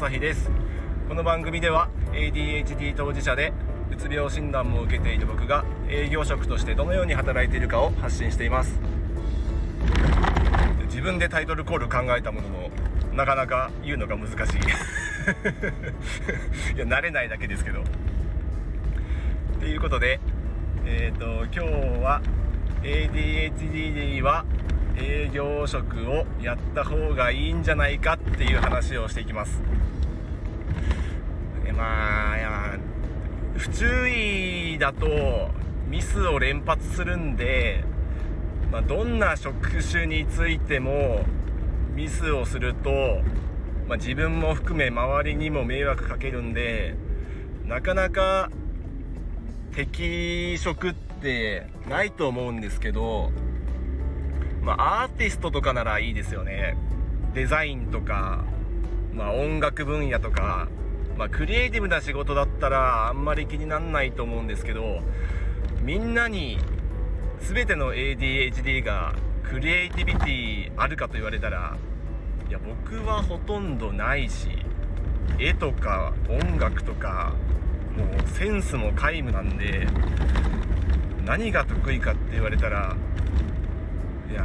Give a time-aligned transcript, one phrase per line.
[0.00, 0.50] 朝日です。
[1.10, 3.52] この番組では ADHD 当事者で
[3.92, 8.80] うつ病診断も受けている僕が営業職としてどのように働いているかを発信しています。
[10.86, 12.70] 自分でタイトルコール考えたものの
[13.14, 14.56] なかなか言うのが難しい。
[16.74, 17.84] いや慣れないだけですけど。
[19.60, 20.18] ということで
[20.86, 21.60] えっ、ー、と今日
[22.02, 22.22] は
[22.82, 24.46] ADHD は
[25.02, 29.60] 営業職をやった方がいいんじゃないかっていう話をしていきます。
[31.76, 32.78] まあいや
[33.56, 35.50] 不注意だと
[35.88, 37.84] ミスを連発するんで、
[38.70, 41.24] まあ、どんな職種についても
[41.94, 42.90] ミスをすると、
[43.88, 46.94] まあ、自分も含め周りにも迷惑かけるんで
[47.66, 48.50] なかなか
[49.72, 53.30] 適職ってないと思うんですけど、
[54.62, 56.76] まあ、アーティストとかならいいですよね。
[57.34, 58.44] デザインとか、
[59.14, 60.68] まあ、音楽分野とか
[61.20, 65.02] まあ、クリエイティブな仕事だったらあんまり気になんないと思うんですけど
[65.82, 66.56] みんなに
[67.40, 71.76] 全ての ADHD がクリエイティビティあるかと言われたら
[72.48, 74.48] いや僕はほとんどないし
[75.38, 77.34] 絵とか音楽とか
[77.98, 79.88] もうセンスも皆無なんで
[81.26, 82.96] 何が得意かって言われたら
[84.30, 84.44] いや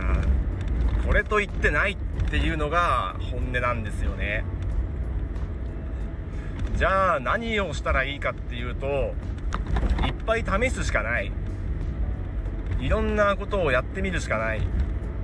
[1.06, 1.98] これと言ってないっ
[2.30, 4.44] ていうのが本音なんですよね。
[6.76, 9.14] じゃあ何をしたらいいかっていうと
[10.06, 11.32] いっぱい試すしかない。
[12.80, 14.62] いろんなことをやってみるしかない。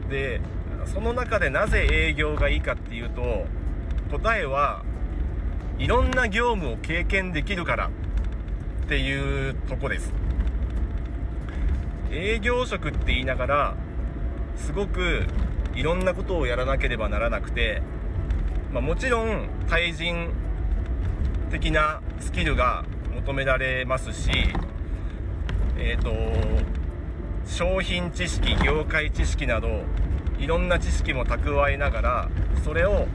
[0.10, 0.42] で
[0.86, 3.46] その中でなぜ営業がいいかっていうと
[4.12, 4.84] 答えは
[5.80, 7.90] いろんな業務を経験できるからっ
[8.88, 10.14] ていうとこです。
[12.12, 13.76] 営業職って言いながら
[14.66, 15.26] すごく
[15.76, 17.82] いろんなことをやらなければならなくて、
[18.72, 20.30] まあ、もちろん対人
[21.50, 24.32] 的なスキルが求められますし、
[25.78, 26.12] えっ、ー、と、
[27.46, 29.84] 商品知識、業界知識など、
[30.40, 32.30] いろんな知識も蓄えながら、
[32.64, 33.08] それを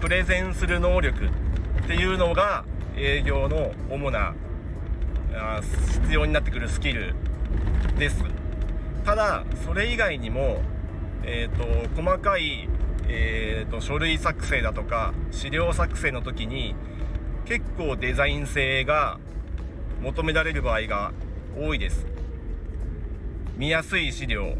[0.00, 2.64] プレゼンする能力っていうのが
[2.96, 4.34] 営業の主な
[6.02, 7.14] 必要になってくるスキル
[7.98, 8.24] です。
[9.04, 10.60] ただ、それ以外にも、
[11.24, 12.68] え、ー、と、細かい、
[13.08, 16.74] えーと書類作成だとか資料作成の時に
[17.44, 19.18] 結構デザイン性が
[20.02, 21.12] 求められる場合が
[21.56, 22.06] 多いです。
[23.56, 24.54] 見やすい資料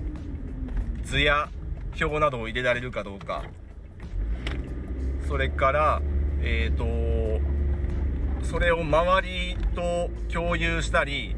[1.05, 1.51] 図や
[2.01, 3.45] 表などを入れられるかどうか。
[5.27, 6.03] それから
[6.43, 7.41] えっ、ー、
[8.41, 11.35] とそれを周りと共有したり、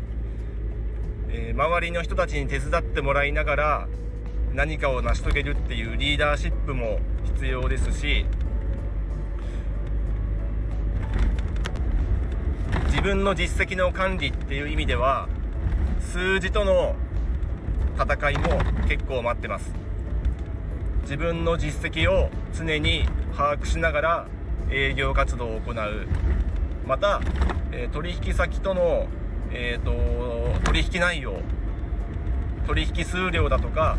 [1.31, 3.89] えー、周りの人たちに手伝ってもらいながら
[4.55, 8.27] 何かを成し遂げるっていうリーダーシップも必要ですし
[12.87, 15.29] 自分の実績の管理っていう意味では
[16.01, 16.97] 数字との
[17.97, 19.73] 戦いも結構待ってます。
[21.03, 23.05] 自分の実績を常に
[23.37, 24.27] 把握しながら
[24.71, 25.75] 営業活動を行う。
[26.87, 27.21] また、
[27.73, 29.07] え取引先との、
[29.53, 31.41] えーと、取引内容
[32.67, 33.97] 取引数量だとか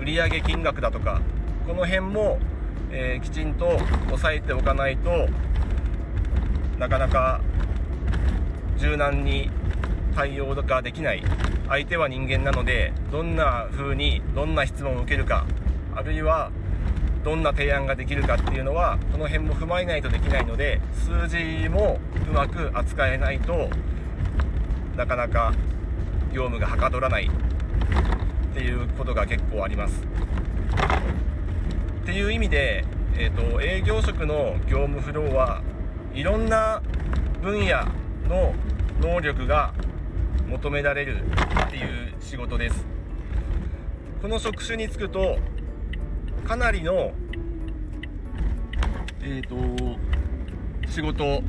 [0.00, 1.20] 売上金額だとか
[1.66, 2.38] この辺も、
[2.90, 3.66] えー、きちんと
[4.06, 5.28] 押さえておかないと
[6.78, 7.40] なかなか
[8.76, 9.50] 柔軟に
[10.14, 11.22] 対応ができない。
[11.68, 15.46] 相手は人間なのでどんな風にどんな質問を受けるか
[15.94, 16.50] あるいは
[17.24, 23.70] どんな提案ができるかっていうのはこの辺も踏まえないとできないので数字もうまく扱えないと
[24.96, 25.54] なかなか
[26.32, 27.30] 業務がはかどらない。
[28.96, 30.02] ことが結構あります。
[32.02, 32.84] っていう意味で、
[33.16, 35.62] えーと、営業職の業務フローは
[36.14, 36.82] いろんな
[37.42, 37.84] 分野
[38.28, 38.54] の
[39.00, 39.72] 能力が
[40.48, 41.22] 求められる
[41.66, 42.86] っていう仕事です
[44.22, 45.38] この職種に就くと
[46.46, 47.12] かなりの
[49.22, 49.98] えっ、ー、と
[50.88, 51.42] 仕事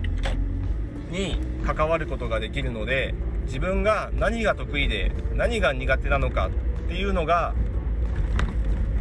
[1.12, 3.14] に関わることができるので
[3.46, 6.50] 自分が何が得意で何が苦手なのか
[6.86, 7.54] っていうのが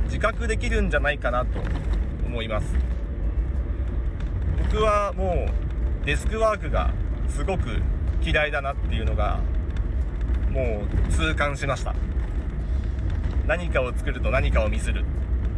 [0.05, 1.61] 自覚できるんじゃないかなと
[2.27, 2.75] 思います。
[4.73, 5.47] 僕はも
[6.03, 6.93] うデスクワークが
[7.29, 7.81] すごく
[8.23, 9.41] 嫌いだなっていうのが
[10.51, 11.95] もう痛感しました。
[13.47, 15.05] 何かを作ると何かをミスる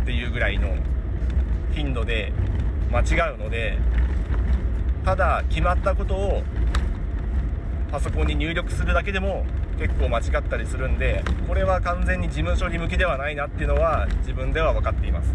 [0.03, 0.75] っていうぐらいの
[1.73, 2.33] 頻度で
[2.91, 3.79] 間違うので
[5.05, 6.43] ただ決まったことを
[7.93, 9.47] パソコンに入力するだけでも
[9.79, 15.33] 結構間違ったりするんでこれは完全に事務処理向きではないなっていうのは自分では分かっています。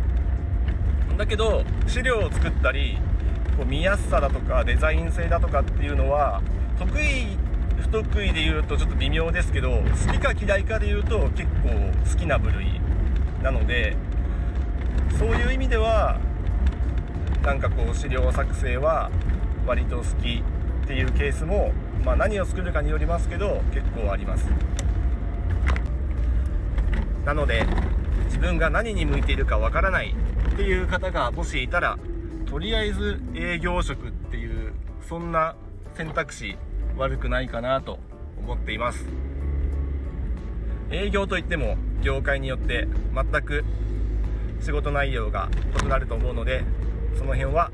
[1.18, 2.98] だけど資料を作ったり
[3.58, 6.42] こう見やすさだとかデザイン性だとかっていうのは
[6.80, 7.38] 得意
[7.80, 9.70] 不得意で言うとちょっと微妙ですけど
[10.08, 12.80] 好きか嫌いかで言うと結構好きな部類
[13.44, 13.96] なので
[15.20, 16.20] そういう意味では
[17.44, 19.10] なんかこう資料作成は
[19.66, 20.44] 割と好き
[20.84, 21.72] っていうケースも、
[22.04, 24.48] まあ、何を作るかによりますけど結構あります。
[27.26, 27.66] なので
[28.26, 30.16] 自分が何に向いているかわからない
[30.54, 32.00] っていう方がもしいたら
[32.50, 34.74] とりあえず営業職っていう
[35.08, 35.56] そんな
[35.96, 36.58] 選択肢
[36.98, 38.00] 悪くないかなと
[38.38, 39.06] 思っています。
[40.90, 43.64] 営業といっても業界によって全く
[44.60, 45.50] 仕事内容が
[45.82, 46.64] 異なると思うので
[47.18, 47.72] その辺は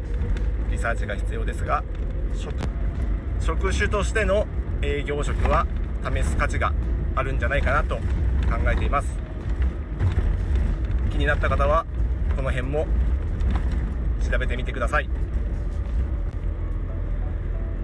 [0.70, 1.84] リサーチが必要ですが
[3.40, 4.48] 職種としての
[4.82, 5.66] 営業職は
[6.04, 6.74] 試す価値が
[7.16, 8.02] あるんじゃないかなと考
[8.72, 9.08] えています。
[11.12, 11.86] 気になった方は
[12.36, 12.88] この辺も
[14.30, 15.10] 調べてみてください。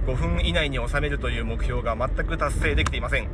[0.05, 3.29] 5分以内に収めるという目標が全く達成できていません。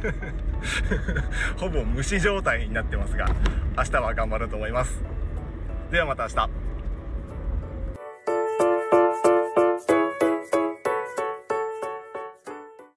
[1.56, 3.28] ほぼ無視状態になってますが
[3.76, 5.02] 明日は頑張ると思います。
[5.90, 6.59] ではまた明日。